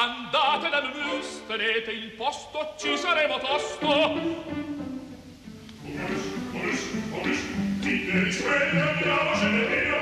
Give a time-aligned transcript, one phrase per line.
[0.00, 3.86] Andate da Mus, tenete il posto, ci saremo tosto.
[3.86, 4.40] Omis,
[6.54, 6.80] omis,
[7.10, 7.40] omis,
[7.80, 9.98] dite risveglia, andiamo, ce ne via.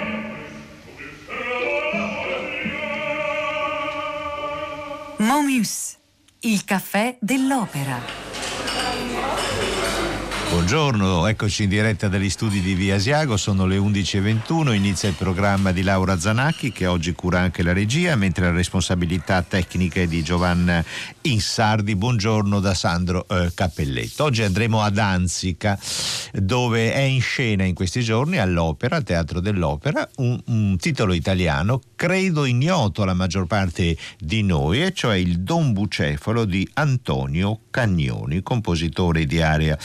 [5.17, 5.99] Momus,
[6.43, 8.28] il caffè dell'opera.
[10.51, 15.73] Buongiorno, eccoci in diretta dagli studi di Via Asiago, sono le 11.21, inizia il programma
[15.73, 20.23] di Laura Zanacchi che oggi cura anche la regia, mentre la responsabilità tecnica è di
[20.23, 20.83] Giovanna
[21.23, 21.95] Insardi.
[21.97, 24.25] Buongiorno da Sandro eh, Cappelletto.
[24.25, 25.79] Oggi andremo ad Anzica
[26.33, 31.81] dove è in scena in questi giorni all'Opera, al Teatro dell'Opera, un, un titolo italiano
[31.95, 38.43] credo ignoto alla maggior parte di noi, e cioè il Don Bucefalo di Antonio Cagnoni,
[38.43, 39.77] compositore di area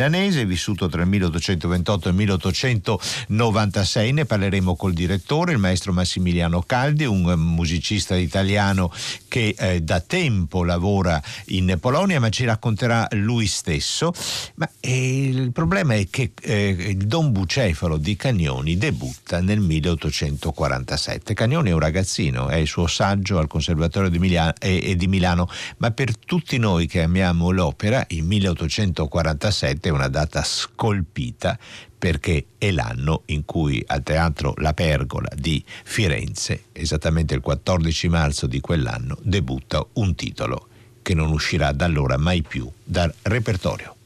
[0.00, 4.12] milanese, vissuto tra il 1828 e il 1896.
[4.12, 8.90] Ne parleremo col direttore, il maestro Massimiliano Caldi, un musicista italiano
[9.28, 14.12] che eh, da tempo lavora in Polonia, ma ci racconterà lui stesso.
[14.54, 21.34] Ma eh, il problema è che eh, il Don Bucefalo di Cagnoni debutta nel 1847.
[21.34, 25.46] Cagnoni è un ragazzino, è il suo saggio al Conservatorio di Milano, e, di Milano,
[25.76, 31.58] ma per tutti noi che amiamo l'opera, il 1847 è una data scolpita
[31.98, 38.46] perché è l'anno in cui al Teatro La Pergola di Firenze, esattamente il 14 marzo
[38.46, 40.68] di quell'anno, debutta un titolo
[41.02, 43.96] che non uscirà da allora mai più dal repertorio.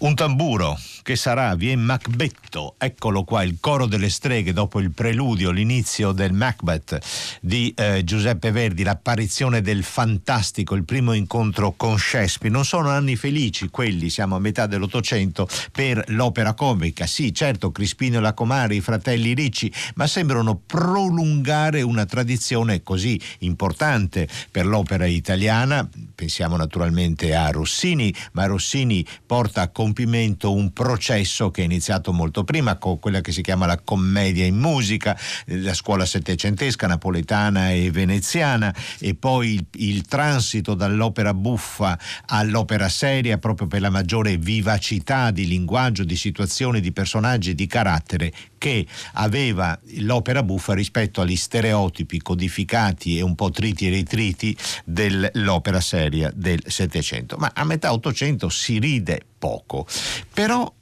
[0.00, 5.50] Un tamburo che sarà Vien Macbetto, eccolo qua, il coro delle streghe dopo il preludio,
[5.50, 6.98] l'inizio del Macbeth
[7.40, 12.54] di eh, Giuseppe Verdi, l'apparizione del fantastico, il primo incontro con Shakespeare.
[12.54, 17.06] Non sono anni felici quelli, siamo a metà dell'Ottocento, per l'opera comica.
[17.06, 23.20] Sì, certo, Crispino e la Comare, i fratelli Ricci, ma sembrano prolungare una tradizione così
[23.40, 25.88] importante per l'opera italiana.
[26.14, 32.44] Pensiamo naturalmente a Rossini, ma Rossini porta a compimento un processo che è iniziato molto
[32.44, 37.90] prima con quella che si chiama la commedia in musica, la scuola settecentesca napoletana e
[37.90, 45.30] veneziana e poi il, il transito dall'opera buffa all'opera seria proprio per la maggiore vivacità
[45.30, 52.20] di linguaggio, di situazioni, di personaggi, di carattere che aveva l'opera buffa rispetto agli stereotipi
[52.20, 54.54] codificati e un po' triti e ritriti
[54.84, 57.36] dell'opera seria del Settecento.
[57.38, 59.86] Ma a metà Ottocento si ride poco.
[60.32, 60.72] Però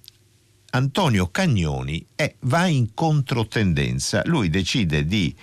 [0.71, 4.23] Antonio Cagnoni è, va in controtendenza.
[4.25, 5.35] Lui decide di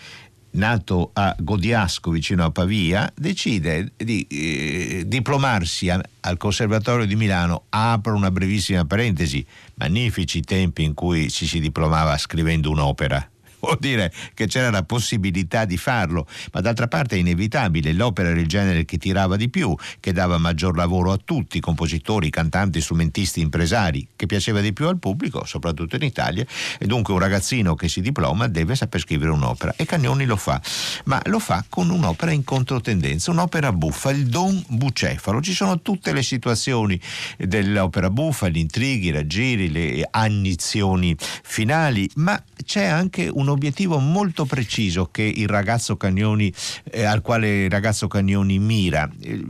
[0.52, 7.66] nato a Godiasco vicino a Pavia, decide di eh, diplomarsi a, al Conservatorio di Milano.
[7.70, 9.46] Apro una brevissima parentesi,
[9.76, 13.28] magnifici tempi in cui ci si diplomava scrivendo un'opera
[13.64, 18.40] vuol dire che c'era la possibilità di farlo, ma d'altra parte è inevitabile, l'opera era
[18.40, 23.40] il genere che tirava di più, che dava maggior lavoro a tutti, compositori, cantanti, strumentisti,
[23.40, 26.46] impresari, che piaceva di più al pubblico, soprattutto in Italia,
[26.78, 30.62] e dunque un ragazzino che si diploma deve saper scrivere un'opera e Cagnoni lo fa,
[31.06, 36.12] ma lo fa con un'opera in controtendenza, un'opera buffa, il Don Bucefalo, ci sono tutte
[36.12, 37.00] le situazioni
[37.38, 44.46] dell'opera buffa, gli intrighi, i raggiri, le agnizioni finali, ma c'è anche un obiettivo molto
[44.46, 46.54] preciso che il ragazzo Cagnoni,
[46.92, 49.44] eh, al quale il ragazzo Cagnoni mira, eh,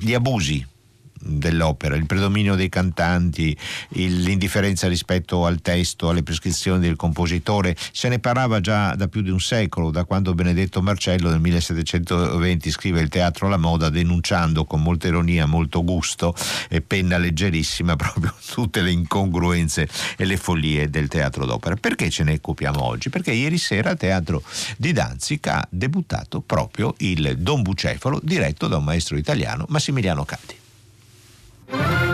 [0.00, 0.74] gli abusi
[1.26, 3.56] dell'opera, il predominio dei cantanti,
[3.90, 7.76] il, l'indifferenza rispetto al testo, alle prescrizioni del compositore.
[7.92, 12.70] Se ne parlava già da più di un secolo, da quando Benedetto Marcello nel 1720
[12.70, 16.34] scrive Il teatro alla moda, denunciando con molta ironia, molto gusto
[16.68, 21.76] e penna leggerissima proprio tutte le incongruenze e le follie del teatro d'opera.
[21.76, 23.10] Perché ce ne occupiamo oggi?
[23.10, 24.42] Perché ieri sera al teatro
[24.76, 30.24] di Danzica ha debuttato proprio il Don Bucefalo diretto da un maestro italiano, Massimiliano
[31.68, 32.05] Caldi.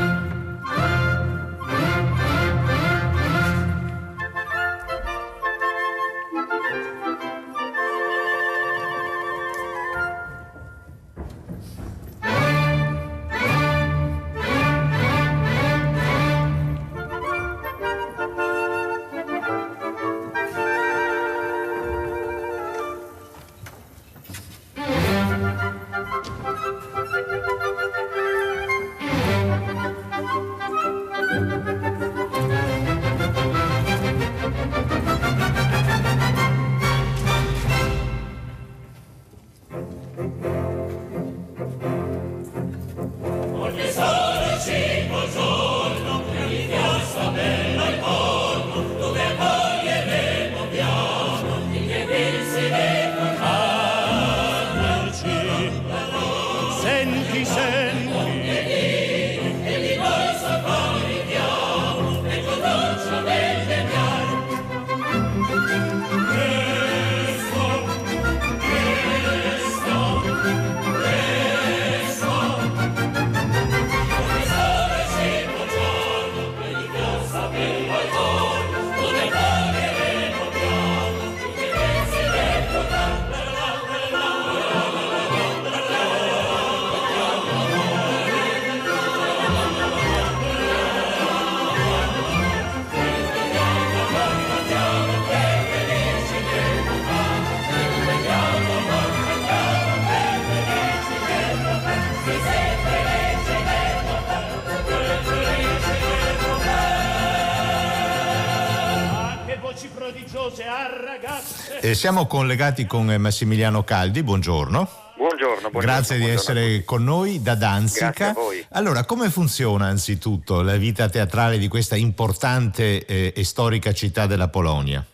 [111.92, 114.88] Eh, siamo collegati con eh, Massimiliano Caldi, buongiorno.
[115.14, 118.34] Buongiorno, buongiorno Grazie di buongiorno essere con noi da Danzica.
[118.70, 124.48] Allora, come funziona anzitutto la vita teatrale di questa importante eh, e storica città della
[124.48, 125.04] Polonia?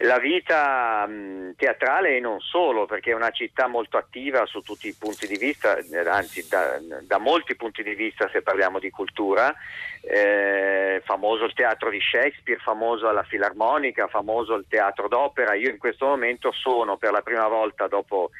[0.00, 4.88] La vita mh, teatrale e non solo, perché è una città molto attiva su tutti
[4.88, 9.54] i punti di vista, anzi da, da molti punti di vista se parliamo di cultura,
[10.02, 15.54] eh, famoso il teatro di Shakespeare, famoso la Filarmonica, famoso il teatro d'opera.
[15.54, 18.30] Io in questo momento sono per la prima volta dopo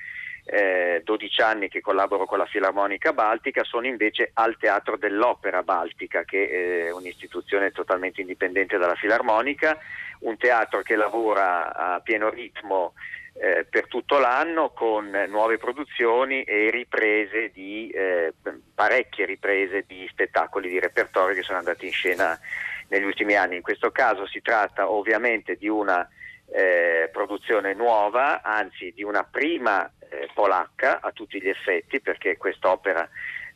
[0.46, 6.24] eh, 12 anni che collaboro con la Filarmonica Baltica, sono invece al Teatro dell'Opera Baltica,
[6.24, 9.76] che è un'istituzione totalmente indipendente dalla Filarmonica,
[10.20, 12.94] un teatro che lavora a pieno ritmo
[13.34, 18.32] eh, per tutto l'anno con nuove produzioni e riprese di eh,
[18.74, 22.38] parecchie riprese di spettacoli di repertorio che sono andati in scena
[22.88, 23.56] negli ultimi anni.
[23.56, 26.08] In questo caso si tratta ovviamente di una
[26.52, 33.08] eh, produzione nuova, anzi di una prima eh, polacca a tutti gli effetti, perché quest'opera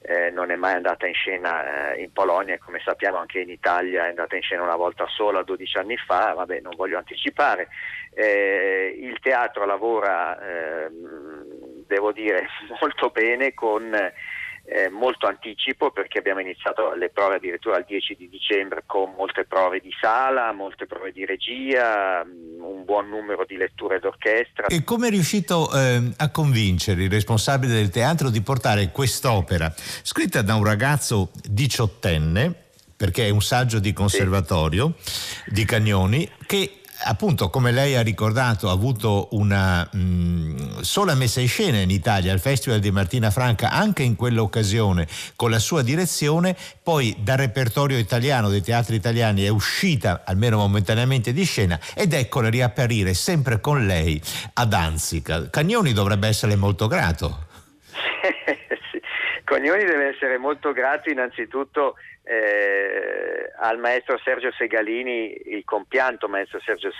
[0.02, 3.50] eh, non è mai andata in scena eh, in Polonia e come sappiamo anche in
[3.50, 7.68] Italia è andata in scena una volta sola 12 anni fa, vabbè non voglio anticipare.
[8.14, 12.48] Eh, il teatro lavora, ehm, devo dire,
[12.80, 13.94] molto bene con
[14.70, 19.44] eh, molto anticipo perché abbiamo iniziato le prove addirittura il 10 di dicembre con molte
[19.44, 24.66] prove di sala, molte prove di regia, mm, un buon numero di letture d'orchestra.
[24.66, 30.40] E come è riuscito eh, a convincere il responsabile del teatro di portare quest'opera, scritta
[30.42, 32.54] da un ragazzo diciottenne,
[32.96, 35.52] perché è un saggio di conservatorio sì.
[35.52, 41.40] di Cagnoni, che appunto, come lei ha ricordato, ha avuto una mh, mm, sola messa
[41.40, 45.82] in scena in Italia al Festival di Martina Franca, anche in quell'occasione con la sua
[45.82, 52.12] direzione, poi dal repertorio italiano dei teatri italiani è uscita almeno momentaneamente di scena ed
[52.12, 54.20] eccola riapparire sempre con lei
[54.54, 55.48] a Danzica.
[55.48, 57.46] Cagnoni dovrebbe essere molto grato.
[58.92, 59.00] sì.
[59.44, 66.90] Cognoni deve essere molto grato innanzitutto eh, al maestro Sergio Segalini, il compianto maestro Sergio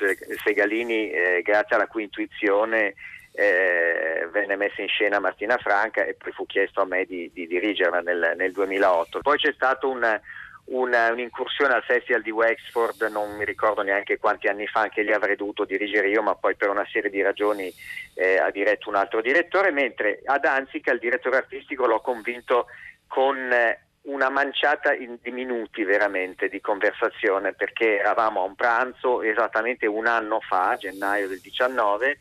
[0.43, 2.95] Segalini, eh, grazie alla cui intuizione
[3.33, 7.47] eh, venne messa in scena Martina Franca e poi fu chiesto a me di, di
[7.47, 9.21] dirigerla nel, nel, 2008.
[9.21, 10.21] Poi c'è stata un,
[10.65, 15.13] una, un'incursione al Festival di Wexford, non mi ricordo neanche quanti anni fa, anche lì
[15.13, 17.73] avrei dovuto dirigere io, ma poi per una serie di ragioni
[18.15, 22.67] eh, ha diretto un altro direttore, mentre ad Danzica il direttore artistico l'ho convinto
[23.07, 29.87] con eh, una manciata di minuti veramente di conversazione perché eravamo a un pranzo esattamente
[29.87, 32.19] un anno fa, gennaio del 19,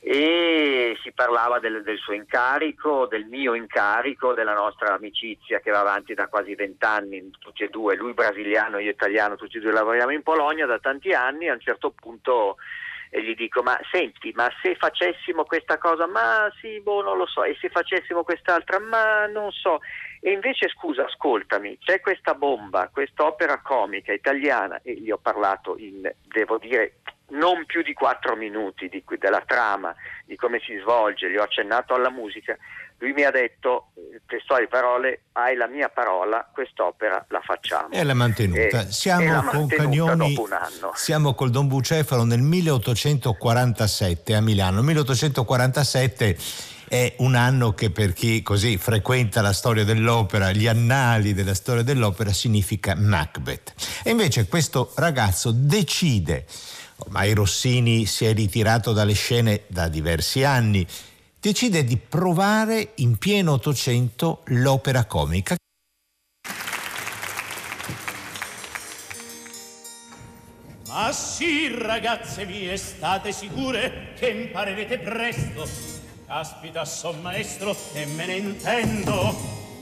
[0.00, 5.80] e si parlava del, del, suo incarico, del mio incarico, della nostra amicizia che va
[5.80, 10.12] avanti da quasi vent'anni, tutti e due, lui brasiliano, io italiano, tutti e due lavoriamo
[10.12, 12.56] in Polonia da tanti anni, a un certo punto
[13.10, 17.26] e gli dico ma senti ma se facessimo questa cosa ma sì boh non lo
[17.26, 19.80] so e se facessimo quest'altra ma non so
[20.20, 26.10] e invece scusa ascoltami c'è questa bomba quest'opera comica italiana e gli ho parlato in
[26.26, 26.98] devo dire
[27.30, 29.94] non più di quattro minuti di, della trama,
[30.24, 32.56] di come si svolge, gli ho accennato alla musica,
[32.98, 33.92] lui mi ha detto,
[34.26, 37.90] testuali parole, hai la mia parola, quest'opera la facciamo.
[37.90, 38.80] E l'ha mantenuta.
[38.80, 40.34] E, siamo e con Cagnoni,
[40.94, 44.82] siamo col Don Bucefalo nel 1847 a Milano.
[44.82, 51.54] 1847 è un anno che per chi così frequenta la storia dell'opera, gli annali della
[51.54, 53.74] storia dell'opera, significa Macbeth.
[54.02, 56.46] E invece questo ragazzo decide
[57.00, 60.86] ormai Rossini si è ritirato dalle scene da diversi anni,
[61.38, 65.56] decide di provare in pieno Ottocento l'opera comica.
[70.88, 75.97] Ma sì, ragazze mie, state sicure che imparerete presto.
[76.28, 79.34] Caspita, son maestro e me ne intendo.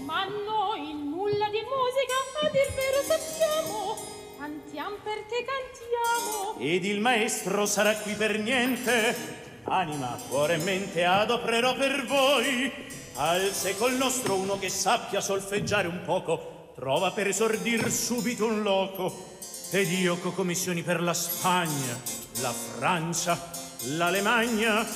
[0.05, 3.97] Ma noi nulla di musica, a dir vero sappiamo.
[4.38, 6.55] Cantiam perché cantiamo.
[6.61, 9.17] Ed il maestro sarà qui per niente.
[9.65, 12.73] Anima, cuore e mente adopererò per voi.
[13.15, 16.71] Alze col nostro uno che sappia solfeggiare un poco.
[16.76, 19.35] Trova per esordir subito un loco.
[19.73, 22.00] Ed io co commissioni per la Spagna,
[22.41, 23.50] la Francia,
[23.97, 24.87] l'Alemagna.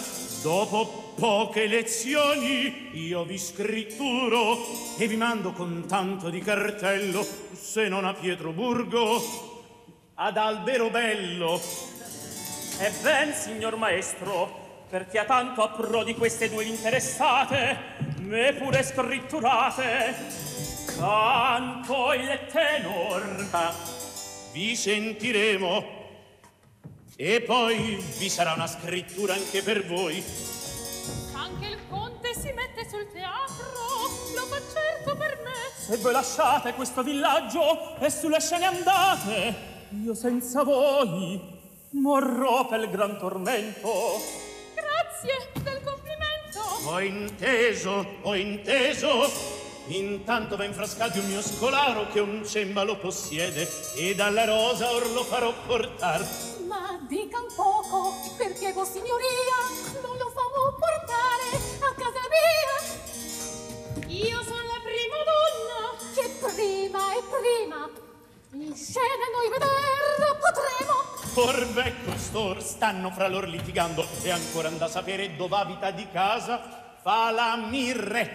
[0.43, 4.57] Dopo poche lezioni io vi scritturo
[4.97, 7.23] e vi mando con tanto di cartello
[7.53, 9.21] se non a Pietroburgo,
[10.15, 11.61] ad Alberobello.
[12.79, 17.77] E ben, signor maestro, perché a tanto appro di queste due interessate,
[18.21, 20.15] me pure scritturate,
[20.97, 23.47] canto il tenor.
[24.53, 25.99] Vi sentiremo.
[27.15, 30.25] E poi vi sarà una scrittura anche per voi.
[32.31, 33.67] Conte si mette sul teatro,
[34.35, 35.51] lo fa certo per me.
[35.77, 39.55] Se voi lasciate questo villaggio e sulle scene andate,
[40.05, 41.41] io senza voi
[41.91, 44.21] morrò per il gran tormento.
[44.75, 46.61] Grazie del complimento.
[46.89, 49.59] Ho inteso, ho inteso.
[49.87, 55.25] Intanto va infrascati un mio scolaro che un cembalo possiede e dalla rosa or lo
[55.25, 56.25] farò portar.
[56.69, 61.70] Ma dica un poco, perché vos signoria non lo fa può portare
[62.01, 62.79] casa mia.
[64.09, 65.79] Io sono la prima donna
[66.15, 67.91] che prima e prima
[68.53, 70.95] in scena noi veder potremo.
[71.35, 76.97] Orbe costor stanno fra loro litigando e ancora anda a sapere dove abita di casa
[77.03, 78.33] fa la mirre.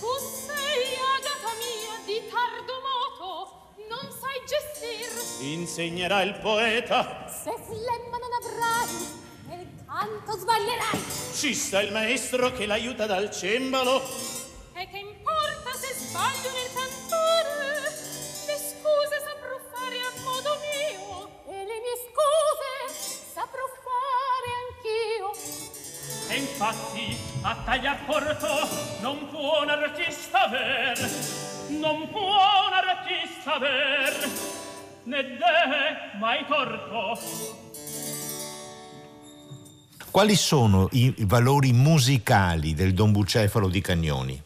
[0.00, 0.12] Tu
[0.46, 5.12] sei agata mia di tardo moto, non sai gestir.
[5.46, 7.26] Insegnerà il poeta.
[7.28, 9.27] Se flemma non avrai, e
[9.98, 11.00] tanto sbaglierai.
[11.34, 14.00] Ci sta il maestro che l'aiuta dal cembalo.
[14.74, 17.90] E che importa se sbaglio nel cantare?
[18.46, 22.70] Le scuse saprò fare a modo mio, e le mie scuse
[23.34, 25.28] saprò fare anch'io.
[26.28, 28.68] E infatti a tagliar corto
[29.00, 31.10] non può un artista aver,
[31.70, 34.30] non può un artista aver,
[35.04, 37.66] né deve mai torto.
[40.10, 44.42] Quali sono i valori musicali del Don Bucefalo di Cagnoni?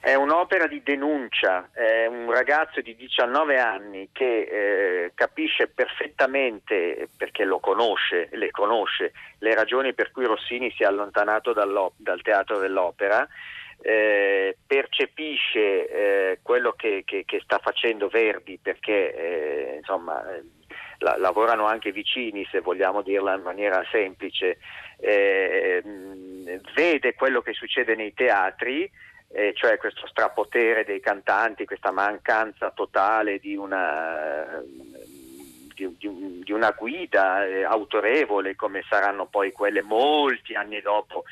[0.00, 7.44] È un'opera di denuncia, è un ragazzo di 19 anni che eh, capisce perfettamente, perché
[7.44, 13.26] lo conosce, le conosce, le ragioni per cui Rossini si è allontanato dal teatro dell'opera,
[13.80, 20.22] eh, percepisce eh, quello che, che, che, sta facendo Verdi perché eh, insomma,
[20.98, 24.58] la, lavorano anche vicini, se vogliamo dirla in maniera semplice,
[24.98, 25.82] eh,
[26.74, 28.90] vede quello che succede nei teatri
[29.30, 34.62] eh, cioè questo strapotere dei cantanti, questa mancanza totale di una,
[35.74, 41.24] di, di, di una guida eh, autorevole come saranno poi quelle molti anni dopo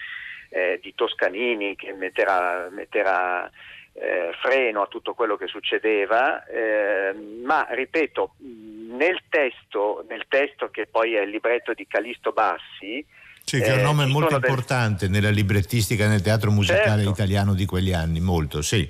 [0.50, 3.50] eh, di Toscanini che metterà, metterà
[3.98, 8.34] eh, freno a tutto quello che succedeva, eh, ma ripeto,
[8.90, 13.04] nel testo, nel testo che poi è il libretto di Calisto Bassi,
[13.42, 15.10] sì, che è un nome eh, molto importante del...
[15.10, 17.10] nella librettistica nel teatro musicale certo.
[17.10, 18.88] italiano di quegli anni, molto, sì.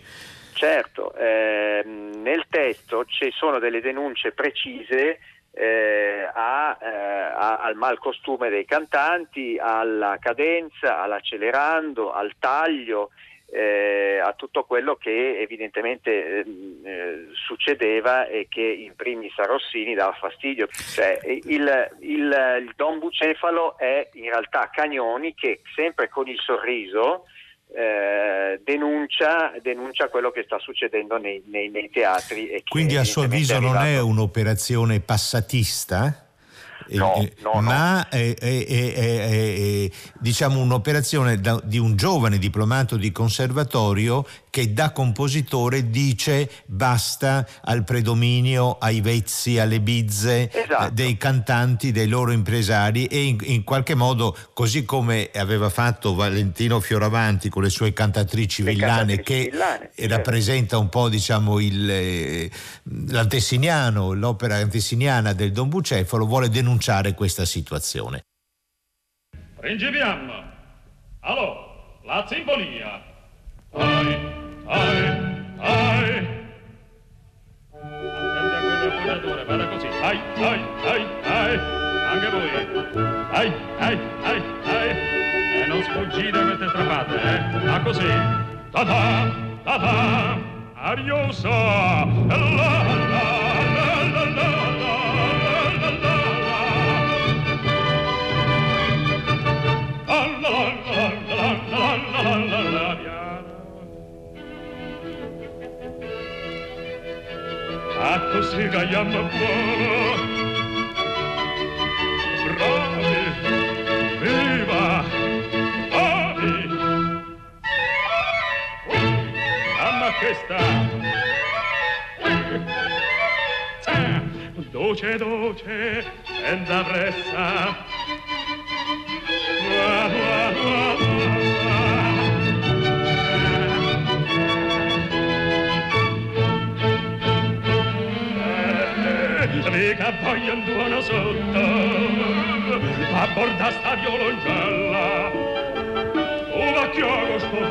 [0.55, 5.19] Certo, eh, nel testo ci sono delle denunce precise
[5.53, 13.11] eh, a, eh, a, al malcostume dei cantanti, alla cadenza, all'accelerando, al taglio,
[13.49, 19.95] eh, a tutto quello che evidentemente ehm, eh, succedeva e che in primis a Rossini
[19.95, 20.69] dava fastidio.
[20.71, 27.25] Cioè, il, il, il, Don Bucefalo è in realtà Cagnoni che sempre con il sorriso
[27.73, 32.63] eh, denuncia, denuncia, quello che sta succedendo nei, nei, nei teatri.
[32.69, 36.26] Quindi a suo avviso non è un'operazione passatista?
[36.91, 38.07] No, eh, no, ma no.
[38.09, 44.25] È, è, è, diciamo un'operazione da, di un giovane diplomato di conservatorio
[44.57, 50.95] che da compositore dice basta al predominio, ai vezzi, alle bizze esatto.
[50.95, 56.81] dei cantanti, dei loro impresari e in, in, qualche modo, così come aveva fatto Valentino
[56.81, 60.15] Fioravanti con le sue cantatrici le villane, cantatrici che villane, certo.
[60.17, 62.51] rappresenta un po' diciamo il, eh,
[63.09, 68.25] l'antesiniano, l'opera antesiniana del Don Bucefalo, vuole denunciare questa situazione.
[69.61, 70.33] Principiamo.
[71.21, 71.61] Allora,
[72.05, 73.06] la simfonia.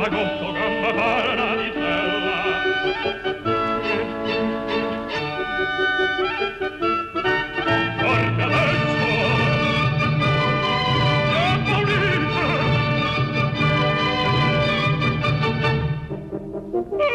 [0.06, 2.38] agotto gamba parana di tella
[8.02, 9.14] Porca d'ezzo
[11.32, 12.46] Gamba unita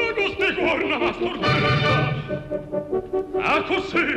[0.08, 1.94] Agosti corna mastordella
[3.42, 4.08] Ah così.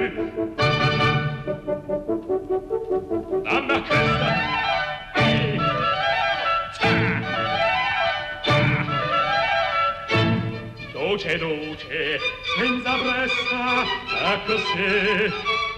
[14.46, 15.32] passer.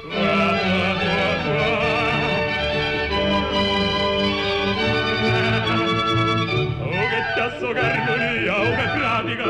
[0.05, 1.85] Ouah, ouah, ouah, ouah.
[6.81, 9.45] Oh, che tasso carmonia, oh, che pratica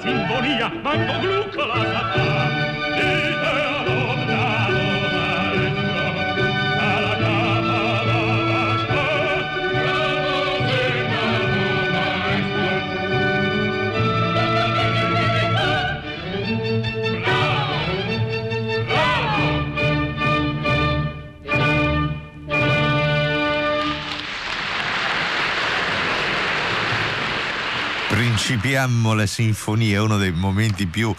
[0.00, 2.26] sinfonia, manco gluccola sa fa.
[2.96, 4.97] Dite a lontano,
[28.48, 31.14] Principiamo la sinfonia, uno dei momenti più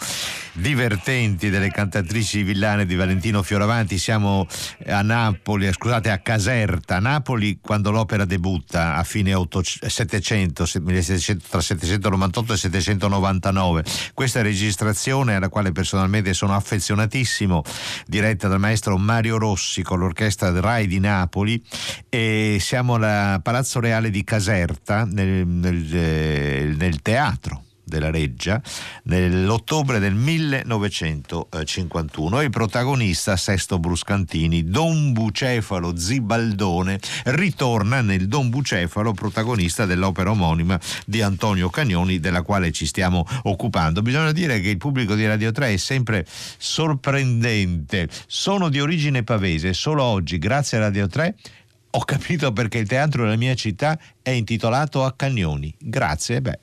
[0.52, 3.98] divertenti delle cantatrici villane di Valentino Fioravanti.
[3.98, 4.46] Siamo
[4.86, 11.46] a Napoli, eh, scusate, a Caserta, Napoli quando l'opera debutta a fine 800, 700, 1700,
[11.48, 13.84] tra 798 e 799.
[14.14, 17.62] Questa registrazione alla quale personalmente sono affezionatissimo,
[18.06, 21.62] diretta dal maestro Mario Rossi con l'orchestra Rai di Napoli
[22.08, 28.62] e siamo al Palazzo Reale di Caserta nel, nel, eh, nel teatro della Reggia
[29.02, 39.12] nell'ottobre del 1951 e il protagonista Sesto Bruscantini, Don Bucefalo Zibaldone, ritorna nel Don Bucefalo
[39.12, 44.00] protagonista dell'opera omonima di Antonio Cagnoni della quale ci stiamo occupando.
[44.00, 49.74] Bisogna dire che il pubblico di Radio 3 è sempre sorprendente, sono di origine pavese,
[49.74, 51.34] solo oggi grazie a Radio 3
[51.92, 55.74] ho capito perché il teatro della mia città è intitolato a Cagnoni.
[55.78, 56.58] Grazie, beh.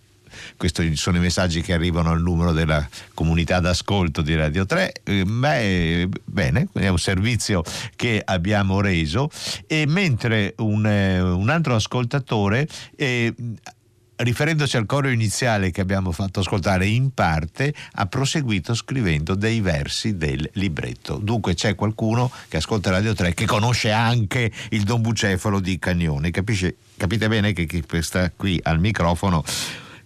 [0.55, 4.93] Questi sono i messaggi che arrivano al numero della comunità d'ascolto di Radio 3.
[5.03, 7.63] Eh, Beh, bene, è un servizio
[7.95, 9.29] che abbiamo reso.
[9.67, 12.67] E mentre un, eh, un altro ascoltatore.
[12.95, 13.33] eh,
[14.17, 20.17] riferendosi al coro iniziale che abbiamo fatto ascoltare in parte, ha proseguito scrivendo dei versi
[20.17, 21.17] del libretto.
[21.17, 26.31] Dunque c'è qualcuno che ascolta Radio 3 che conosce anche il Don Bucefalo di Cagnoni.
[26.31, 29.43] Capisce, capite bene che chi sta qui al microfono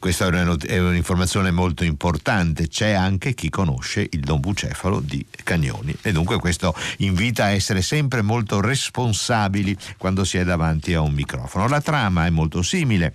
[0.01, 6.11] questa è, un'informazione molto importante, c'è anche chi conosce il Don Bucefalo di Cagnoni e
[6.11, 11.67] dunque questo invita a essere sempre molto responsabili quando si è davanti a un microfono.
[11.67, 13.13] La trama è molto simile.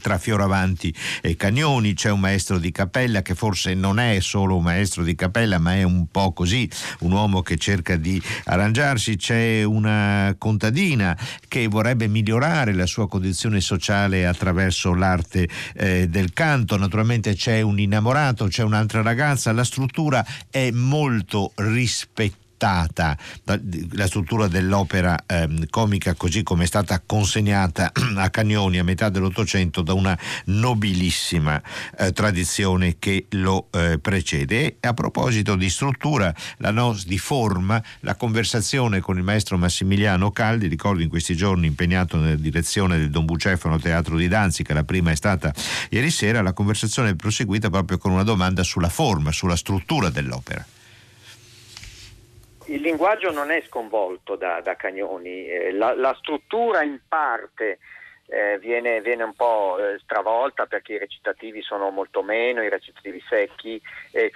[0.00, 4.62] Tra Fioravanti e Cagnoni c'è un maestro di cappella che forse non è solo un
[4.62, 6.70] maestro di cappella, ma è un po' così,
[7.00, 9.16] un uomo che cerca di arrangiarsi.
[9.16, 16.76] C'è una contadina che vorrebbe migliorare la sua condizione sociale attraverso l'arte eh, del canto.
[16.76, 19.52] Naturalmente c'è un innamorato, c'è un'altra ragazza.
[19.52, 27.92] La struttura è molto rispettata la struttura dell'opera ehm, comica così come è stata consegnata
[28.16, 31.60] a Cagnoni a metà dell'Ottocento da una nobilissima
[31.98, 34.76] eh, tradizione che lo eh, precede.
[34.80, 40.30] E a proposito di struttura, la nos di forma, la conversazione con il maestro Massimiliano
[40.30, 44.84] Caldi, ricordo in questi giorni impegnato nella direzione del Don Bucefano Teatro di Danzica, la
[44.84, 45.52] prima è stata
[45.90, 50.64] ieri sera, la conversazione è proseguita proprio con una domanda sulla forma, sulla struttura dell'opera.
[52.68, 57.78] Il linguaggio non è sconvolto da, da Cagnoni, eh, la, la, struttura in parte
[58.26, 63.22] eh, viene, viene, un po' eh, stravolta perché i recitativi sono molto meno, i recitativi
[63.26, 63.80] secchi,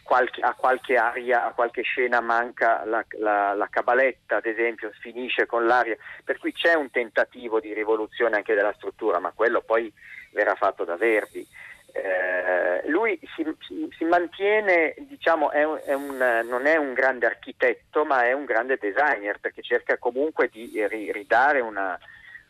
[0.03, 5.45] qualche, a qualche aria, a qualche scena manca la, la, la, cabaletta, ad esempio, finisce
[5.45, 9.93] con l'aria, per cui c'è un tentativo di rivoluzione anche della struttura, ma quello poi
[10.31, 11.47] verrà fatto da Verdi.
[11.93, 13.47] Eh, lui si,
[13.97, 18.45] si, mantiene, diciamo, è un, è un, non è un grande architetto, ma è un
[18.45, 21.99] grande designer perché cerca comunque di ridare una,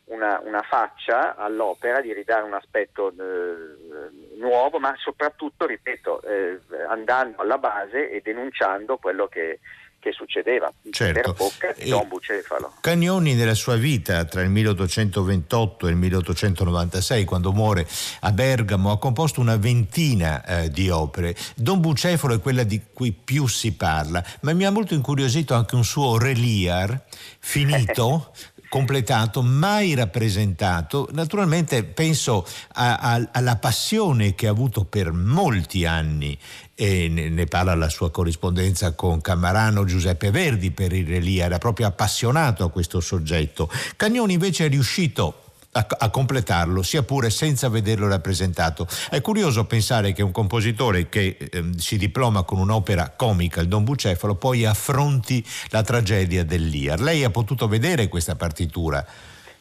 [0.05, 7.43] una, una faccia all'opera, di ridare un aspetto eh, nuovo, ma soprattutto, ripeto, eh, andando
[7.43, 9.61] alla base e denunciando quello che,
[10.03, 11.33] che succedeva certo.
[11.33, 12.75] per bocca di Don Bucefalo.
[12.81, 17.87] Cagnoni nella sua vita tra il 1828 e il 1896 quando muore
[18.21, 21.37] a Bergamo ha composto una ventina eh, di opere.
[21.55, 25.77] Don Bucefalo è quella di cui più si parla, ma mi ha molto incuriosito anche
[25.77, 27.01] un suo reliar
[27.39, 28.33] finito
[28.73, 31.07] completato, mai rappresentato.
[31.13, 36.39] Naturalmente penso a, a, alla passione che ha avuto per molti anni
[36.75, 41.87] e ne, parla la sua corrispondenza con Camarano Giuseppe Verdi per il Relia, era proprio
[41.87, 43.71] appassionato a questo soggetto.
[43.95, 45.42] Cagnoni invece è riuscito
[45.73, 48.87] a, a, completarlo, sia pure senza vederlo rappresentato.
[49.11, 53.85] È curioso pensare che un compositore che eh, si diploma con un'opera comica, il Don
[53.85, 57.01] Bucefalo, poi affronti la tragedia dell'Iar.
[57.01, 59.05] Lei ha potuto vedere questa partitura?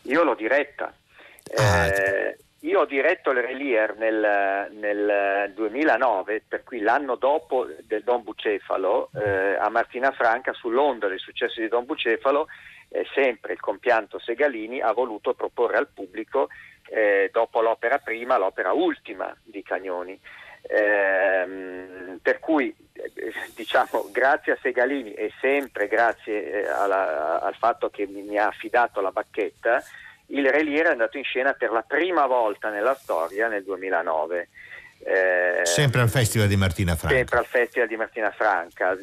[0.03, 0.93] Io l'ho diretta.
[1.55, 8.03] Ah, eh, Io ho diretto il Relier nel, nel 2009, per cui l'anno dopo del
[8.03, 12.47] Don Bucefalo, eh, a Martina Franca, sull'onda del successo di Don Bucefalo,
[12.89, 16.49] eh, sempre il compianto Segalini ha voluto proporre al pubblico,
[16.89, 20.19] eh, dopo l'opera prima, l'opera ultima di Cagnoni.
[20.61, 27.89] Ehm, per cui eh, diciamo grazie a Segalini e sempre grazie eh, alla, al fatto
[27.89, 29.81] che mi, mi ha affidato la bacchetta,
[30.31, 34.49] il Relier è andato in scena per la prima volta nella storia nel 2009.
[35.03, 37.15] Eh, sempre al Festival di Martina Franca.
[37.15, 38.95] Sempre al Festival di Martina Franca.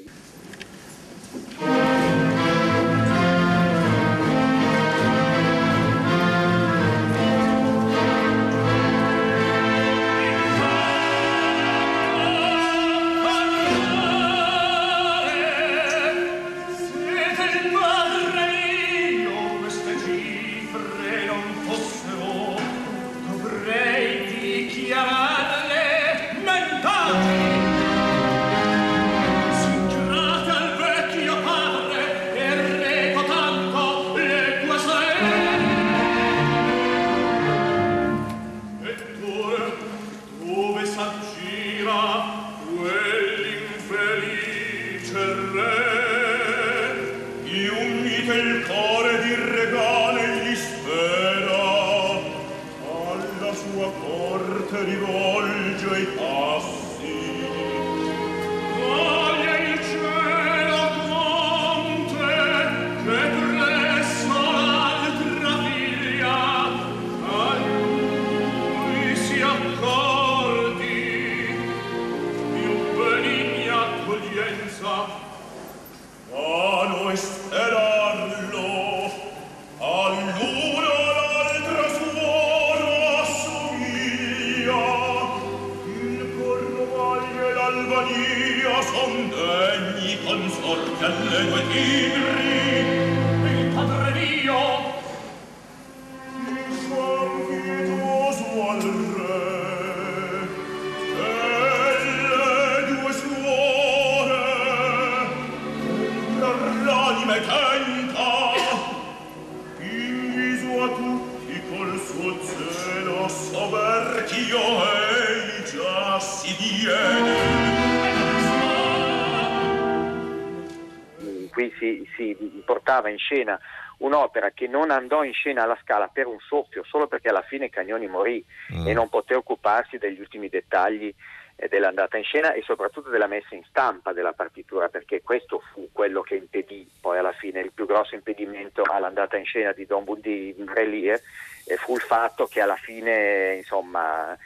[123.18, 123.58] In scena
[123.98, 127.68] un'opera che non andò in scena alla Scala per un soffio, solo perché alla fine
[127.68, 128.86] Cagnoni morì mm.
[128.86, 131.12] e non poté occuparsi degli ultimi dettagli
[131.56, 135.88] eh, dell'andata in scena e soprattutto della messa in stampa della partitura, perché questo fu
[135.92, 140.04] quello che impedì poi alla fine il più grosso impedimento all'andata in scena di Don
[140.20, 141.20] di Brelier,
[141.66, 144.36] eh, fu il fatto che alla fine insomma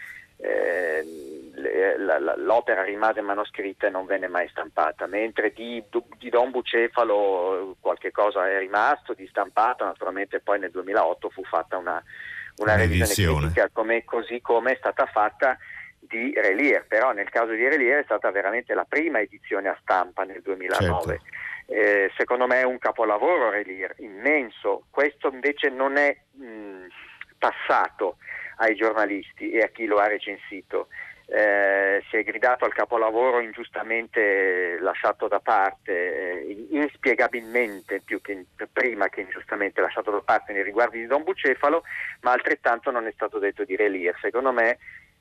[2.37, 5.83] l'opera rimase manoscritta e non venne mai stampata, mentre di,
[6.18, 11.76] di Don Bucefalo qualche cosa è rimasto di stampato, naturalmente poi nel 2008 fu fatta
[11.76, 12.02] una,
[12.57, 15.57] una revisione critica come, così come è stata fatta
[15.98, 20.24] di Relier, però nel caso di Relier è stata veramente la prima edizione a stampa
[20.24, 20.78] nel 2009.
[20.78, 21.24] Certo.
[21.66, 26.87] Eh, secondo me è un capolavoro Relier, immenso, questo invece non è mh,
[27.38, 28.16] passato
[28.57, 30.88] ai giornalisti e a chi lo ha recensito.
[31.27, 38.45] Eh, si è gridato al capolavoro ingiustamente lasciato da parte, eh, inspiegabilmente più che in,
[38.71, 41.85] prima che ingiustamente lasciato da parte nei riguardi di Don Bucefalo,
[42.21, 44.15] ma altrettanto non è stato detto di Relier.
[44.21, 44.79] Secondo me,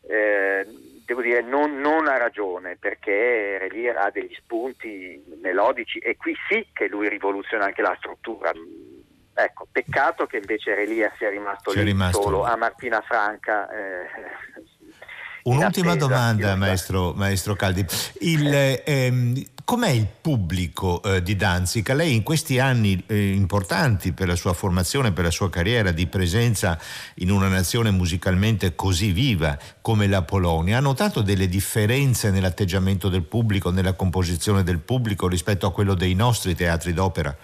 [0.07, 0.65] eh,
[1.05, 6.67] devo dire, non, non, ha ragione perché Relier ha degli spunti melodici e qui sì
[6.73, 8.51] che lui rivoluziona anche la struttura
[9.43, 13.67] Ecco, peccato che invece Relia sia rimasto sia lì rimasto solo a Martina Franca.
[13.69, 14.05] Eh,
[15.43, 17.83] Un'ultima domanda, maestro, maestro, Caldi.
[18.19, 18.47] Il,
[18.85, 21.95] ehm, com'è il pubblico eh, di Danzica?
[21.95, 26.05] Lei in questi anni eh, importanti per la sua formazione, per la sua carriera di
[26.05, 26.77] presenza
[27.15, 33.23] in una nazione musicalmente così viva come la Polonia, ha notato delle differenze nell'atteggiamento del
[33.23, 37.35] pubblico, nella composizione del pubblico rispetto a quello dei nostri teatri d'opera?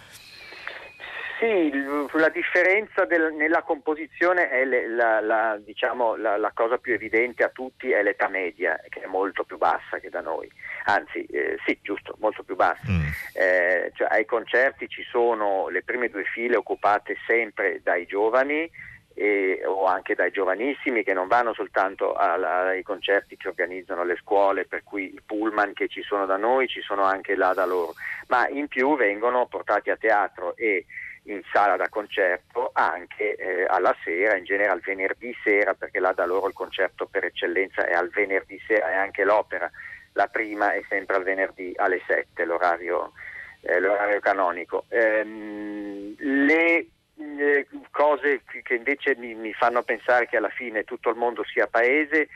[1.40, 1.70] Sì,
[2.14, 7.44] la differenza del, nella composizione è le, la, la, diciamo, la, la, cosa più evidente
[7.44, 10.50] a tutti è l'età media, che è molto più bassa che da noi.
[10.86, 12.90] Anzi, eh, sì, giusto, molto più bassa.
[12.90, 13.08] Mm.
[13.34, 18.70] Eh, cioè, ai concerti ci sono le prime due file occupate sempre dai giovani
[19.14, 24.16] e, o anche dai giovanissimi che non vanno soltanto alla, ai concerti che organizzano le
[24.18, 27.66] scuole, per cui i pullman che ci sono da noi ci sono anche là da
[27.66, 27.96] loro,
[28.28, 30.86] ma in più vengono portati a teatro e
[31.28, 36.12] in sala da concerto anche eh, alla sera, in genere al venerdì sera, perché là
[36.14, 39.70] da loro il concerto per eccellenza è al venerdì sera e anche l'opera,
[40.14, 43.14] la prima è sempre al venerdì alle 7, l'orario,
[43.62, 44.86] eh, l'orario canonico.
[44.90, 46.88] Ehm, le
[47.20, 51.68] eh, cose che invece mi, mi, fanno pensare che alla fine tutto il mondo sia
[51.68, 52.30] paese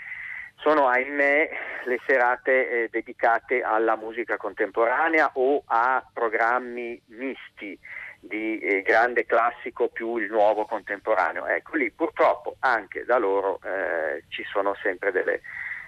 [0.56, 1.50] sono ahimè
[1.86, 7.78] le serate eh, dedicate alla musica contemporanea o a programmi misti
[8.22, 11.48] di eh, grande classico più il nuovo contemporaneo.
[11.48, 15.42] Ecco lì purtroppo anche da loro eh, ci sono sempre delle,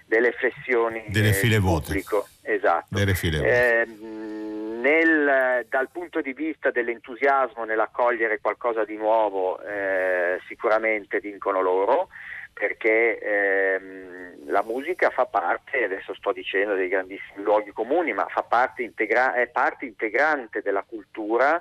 [0.05, 2.27] delle flessioni delle eh, file pubblico.
[2.41, 2.87] Esatto.
[2.89, 11.19] Delle file eh, nel, dal punto di vista dell'entusiasmo nell'accogliere qualcosa di nuovo eh, sicuramente
[11.19, 12.09] vincono loro
[12.51, 18.43] perché ehm, la musica fa parte, adesso sto dicendo dei grandissimi luoghi comuni, ma fa
[18.43, 21.59] parte integra- è parte integrante della cultura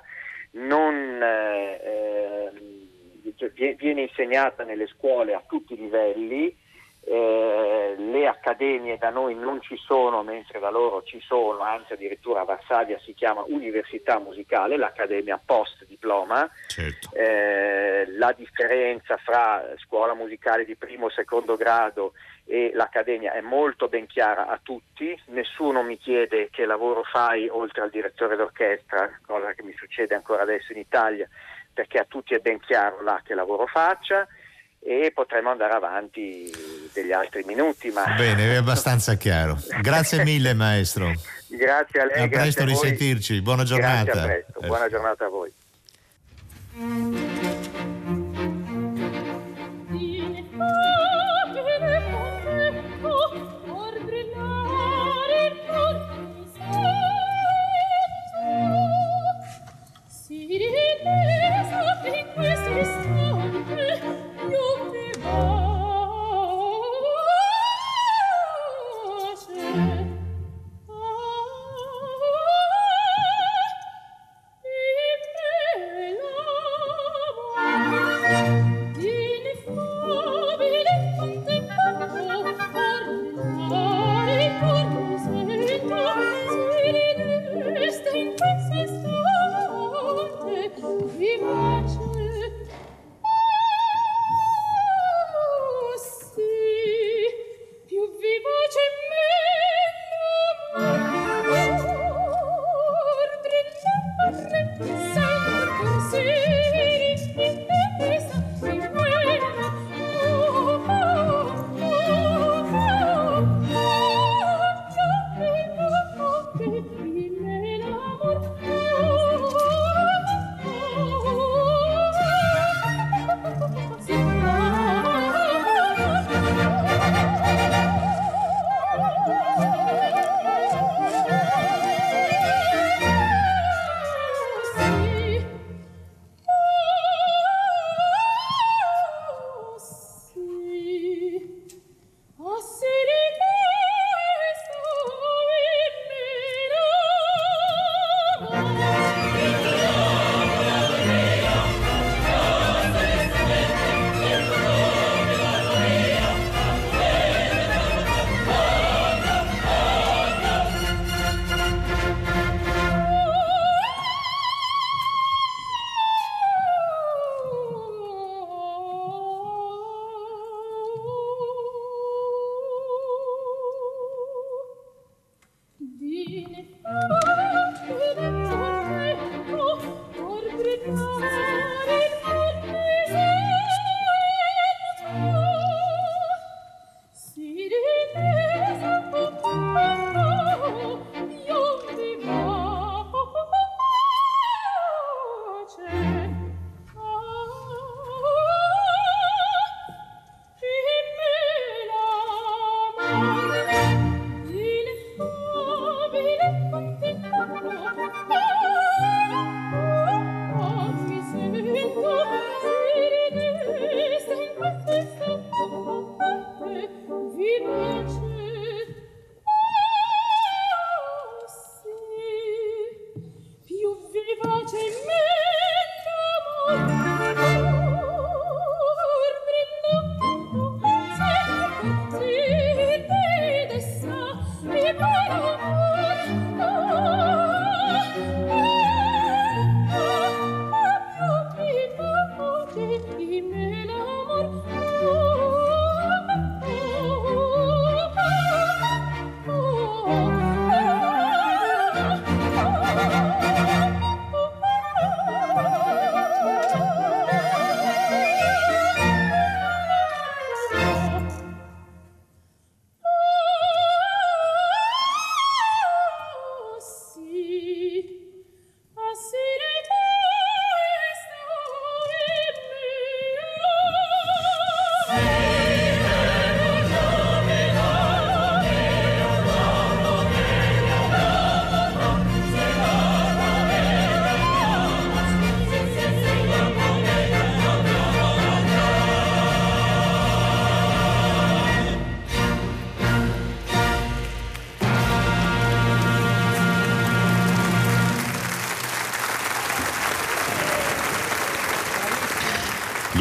[0.53, 2.51] non, eh,
[3.47, 6.55] eh, viene insegnata nelle scuole a tutti i livelli,
[7.05, 12.41] eh, le accademie da noi non ci sono, mentre da loro ci sono, anzi addirittura
[12.41, 16.49] a Varsavia si chiama Università Musicale, l'accademia post diploma.
[16.67, 17.13] Certo.
[17.13, 22.13] Eh, la differenza fra scuola musicale di primo e secondo grado
[22.45, 27.81] e l'accademia è molto ben chiara a tutti, nessuno mi chiede che lavoro fai oltre
[27.81, 31.27] al direttore d'orchestra, cosa che mi succede ancora adesso in Italia,
[31.73, 34.27] perché a tutti è ben chiaro là che lavoro faccia
[34.85, 36.51] e potremo andare avanti
[36.93, 37.89] degli altri minuti.
[37.89, 38.13] Ma...
[38.17, 39.57] Bene, è abbastanza chiaro.
[39.81, 41.11] Grazie mille maestro.
[41.47, 42.23] grazie a lei.
[42.23, 44.03] A presto a risentirci, buona giornata.
[44.03, 44.59] Grazie, a presto.
[44.59, 45.51] Buona giornata a voi.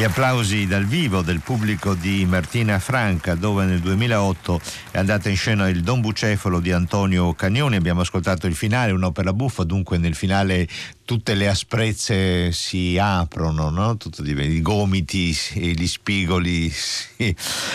[0.03, 5.36] Gli applausi dal vivo del pubblico di Martina Franca, dove nel 2008 è andata in
[5.36, 7.76] scena il Don Bucefalo di Antonio Cagnoni.
[7.76, 10.66] Abbiamo ascoltato il finale, un'opera buffa, dunque nel finale
[11.05, 13.96] tutte le asprezze si aprono, no?
[14.24, 17.34] I gomiti e gli spigoli si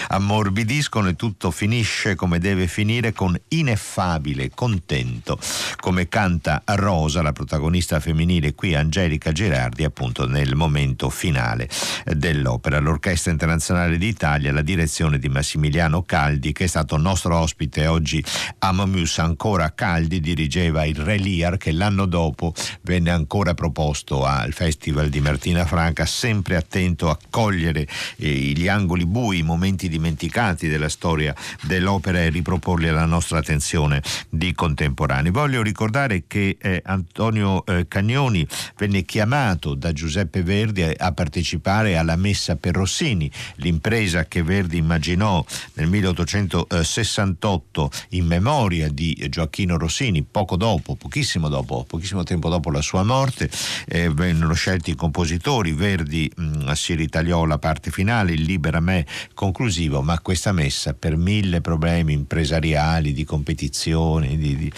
[0.10, 5.40] ammorbidiscono e tutto finisce come deve finire con ineffabile contento,
[5.78, 11.70] come canta Rosa, la protagonista femminile qui, Angelica Gerardi, appunto nel momento finale
[12.06, 12.80] dell'opera.
[12.80, 18.24] L'Orchestra Internazionale d'Italia, la direzione di Massimiliano Caldi, che è stato nostro ospite oggi
[18.60, 24.54] a Mamus, ancora Caldi dirigeva il Re Lear che l'anno dopo venne ancora proposto al
[24.54, 27.88] Festival di Martina Franca, sempre attento a cogliere
[28.18, 34.02] eh, gli angoli bui, i momenti dimenticati della storia dell'opera e riproporli alla nostra attenzione
[34.30, 35.32] di contemporanei.
[35.32, 38.48] Voglio ricordare che eh, Antonio eh, Cagnoni
[38.78, 44.78] venne chiamato da Giuseppe Verdi a, a partecipare alla Messa per Rossini, l'impresa che Verdi
[44.78, 45.44] immaginò
[45.74, 52.82] nel 1868 in memoria di Gioacchino Rossini, poco dopo, pochissimo dopo, pochissimo tempo dopo la
[52.82, 53.50] sua morte,
[53.88, 58.80] eh, vennero scelti i compositori, Verdi mh, mm, si ritagliò la parte finale, il Libera
[58.80, 64.72] Me conclusivo, ma questa messa per mille problemi impresariali, di competizione, di, di,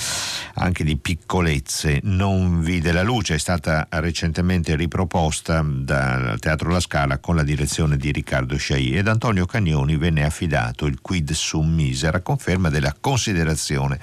[0.55, 7.17] anche di piccolezze, non vide la luce, è stata recentemente riproposta dal Teatro La Scala
[7.17, 12.21] con la direzione di Riccardo Sciai ed Antonio Cagnoni venne affidato il quid sum misera,
[12.21, 13.99] conferma della considerazione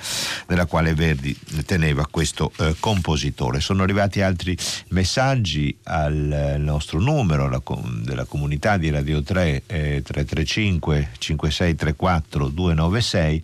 [0.47, 3.61] della quale Verdi teneva questo eh, compositore.
[3.61, 4.57] Sono arrivati arrivati altri
[4.89, 7.63] messaggi al nostro numero la,
[8.03, 13.43] della comunità di Radio 3 eh, 335 5634 296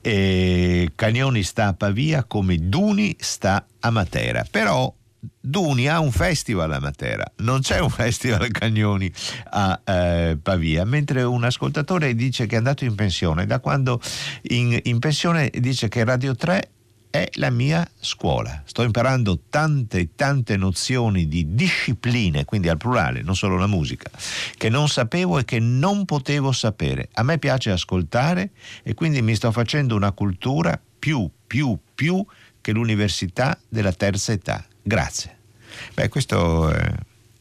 [0.00, 4.44] e Cagnoni sta a Pavia come Duni sta a Matera.
[4.50, 4.92] Però
[5.40, 9.10] Duni ha un festival a Matera, non c'è un festival Cagnoni
[9.50, 14.00] a eh, Pavia, mentre un ascoltatore dice che è andato in pensione, da quando
[14.42, 16.70] in, in pensione dice che Radio 3
[17.12, 18.62] è la mia scuola.
[18.64, 24.10] Sto imparando tante, tante nozioni di discipline, quindi al plurale, non solo la musica,
[24.56, 27.10] che non sapevo e che non potevo sapere.
[27.12, 28.52] A me piace ascoltare
[28.82, 32.24] e quindi mi sto facendo una cultura più, più, più
[32.62, 34.64] che l'università della terza età.
[34.82, 35.36] Grazie.
[35.92, 36.94] Beh, questo eh,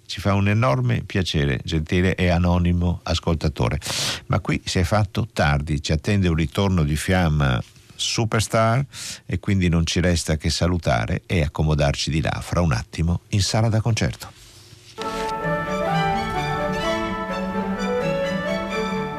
[0.05, 3.80] ci fa un enorme piacere, gentile e anonimo ascoltatore.
[4.26, 7.63] Ma qui si è fatto tardi, ci attende un ritorno di fiamma
[8.02, 8.86] superstar
[9.26, 13.41] e quindi non ci resta che salutare e accomodarci di là fra un attimo in
[13.41, 14.32] sala da concerto.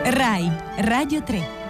[0.05, 1.61] RAI Radio 3